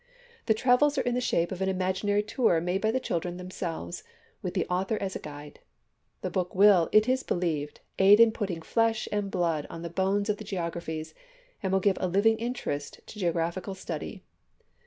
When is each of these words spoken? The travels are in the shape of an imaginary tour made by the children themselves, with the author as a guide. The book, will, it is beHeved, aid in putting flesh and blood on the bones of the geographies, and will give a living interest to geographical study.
The 0.47 0.55
travels 0.55 0.97
are 0.97 1.03
in 1.03 1.13
the 1.13 1.21
shape 1.21 1.51
of 1.51 1.61
an 1.61 1.69
imaginary 1.69 2.23
tour 2.23 2.59
made 2.59 2.81
by 2.81 2.89
the 2.89 2.99
children 2.99 3.37
themselves, 3.37 4.03
with 4.41 4.55
the 4.55 4.65
author 4.65 4.97
as 4.99 5.15
a 5.15 5.19
guide. 5.19 5.59
The 6.23 6.31
book, 6.31 6.55
will, 6.55 6.89
it 6.91 7.07
is 7.07 7.21
beHeved, 7.23 7.77
aid 7.99 8.19
in 8.19 8.31
putting 8.31 8.63
flesh 8.63 9.07
and 9.11 9.29
blood 9.29 9.67
on 9.69 9.83
the 9.83 9.91
bones 9.91 10.27
of 10.27 10.37
the 10.37 10.43
geographies, 10.43 11.13
and 11.61 11.71
will 11.71 11.79
give 11.79 11.99
a 12.01 12.07
living 12.07 12.37
interest 12.39 13.01
to 13.05 13.19
geographical 13.19 13.75
study. 13.75 14.23